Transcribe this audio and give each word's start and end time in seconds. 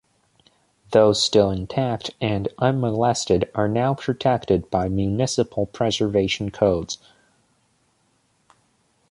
Those 0.93 1.21
still 1.21 1.51
intact 1.51 2.09
and 2.19 2.47
unmolested 2.57 3.47
are 3.53 3.67
now 3.67 3.93
protected 3.93 4.67
by 4.71 4.89
municipal 4.89 5.67
preservation 5.67 6.49
codes. 6.49 6.97